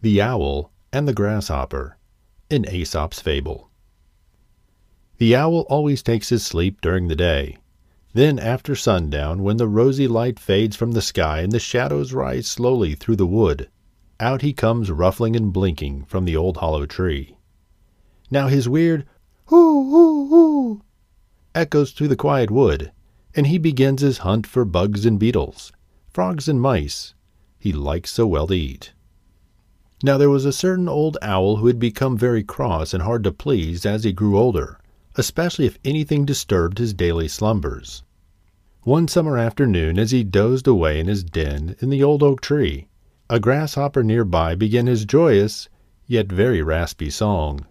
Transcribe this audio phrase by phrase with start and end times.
[0.00, 1.96] The Owl and the Grasshopper,
[2.48, 3.68] in Aesop's Fable.
[5.16, 7.58] The owl always takes his sleep during the day.
[8.12, 12.46] Then, after sundown, when the rosy light fades from the sky and the shadows rise
[12.46, 13.68] slowly through the wood,
[14.20, 17.36] out he comes ruffling and blinking from the old hollow tree.
[18.30, 19.04] Now his weird
[19.46, 20.82] hoo hoo hoo
[21.56, 22.92] echoes through the quiet wood,
[23.34, 25.72] and he begins his hunt for bugs and beetles,
[26.12, 27.14] frogs and mice
[27.58, 28.92] he likes so well to eat.
[30.00, 33.32] Now there was a certain old owl who had become very cross and hard to
[33.32, 34.78] please as he grew older,
[35.16, 38.04] especially if anything disturbed his daily slumbers.
[38.82, 42.86] One summer afternoon, as he dozed away in his den in the old oak tree,
[43.28, 45.68] a grasshopper near by began his joyous,
[46.06, 47.66] yet very raspy song.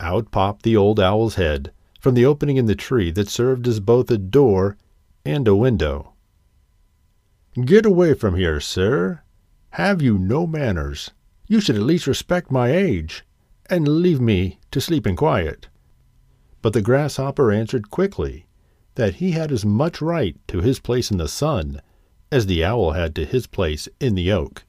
[0.00, 3.80] Out popped the old owl's head from the opening in the tree that served as
[3.80, 4.78] both a door
[5.26, 6.14] and a window.
[7.62, 9.20] Get away from here, sir.
[9.72, 11.10] Have you no manners?
[11.46, 13.24] You should at least respect my age,
[13.68, 15.68] and leave me to sleep in quiet.
[16.62, 18.46] But the grasshopper answered quickly
[18.94, 21.80] that he had as much right to his place in the sun
[22.30, 24.64] as the owl had to his place in the oak.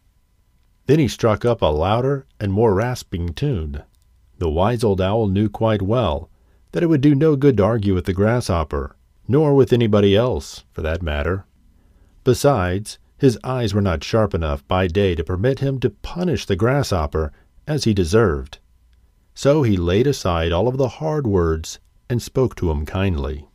[0.88, 3.84] Then he struck up a louder and more rasping tune.
[4.38, 6.30] The wise old owl knew quite well
[6.74, 8.96] that it would do no good to argue with the grasshopper,
[9.28, 11.46] nor with anybody else, for that matter.
[12.24, 16.56] Besides, his eyes were not sharp enough by day to permit him to punish the
[16.56, 17.32] grasshopper
[17.66, 18.60] as he deserved.
[19.34, 23.48] So he laid aside all of the hard words and spoke to him kindly.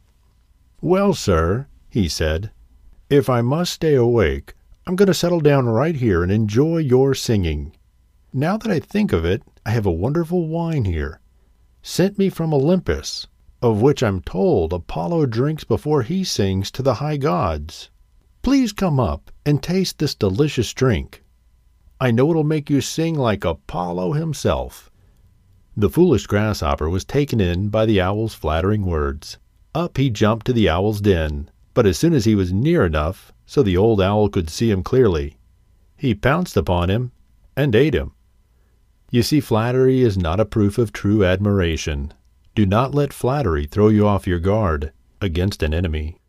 [0.81, 2.51] Well, sir, he said,
[3.09, 4.55] if I must stay awake,
[4.89, 7.73] I'm going to settle down right here and enjoy your singing.
[8.33, 11.21] Now that I think of it, I have a wonderful wine here,
[11.81, 13.29] sent me from Olympus,
[13.63, 17.89] of which I'm told Apollo drinks before he sings to the high gods.
[18.51, 21.23] Please come up and taste this delicious drink.
[22.01, 24.91] I know it'll make you sing like Apollo himself.
[25.77, 29.39] The foolish grasshopper was taken in by the owl's flattering words.
[29.73, 33.33] Up he jumped to the owl's den, but as soon as he was near enough
[33.47, 35.37] so the old owl could see him clearly,
[35.97, 37.13] he pounced upon him
[37.57, 38.15] and ate him.
[39.13, 42.13] You see, flattery is not a proof of true admiration.
[42.57, 46.20] Do not let flattery throw you off your guard against an enemy.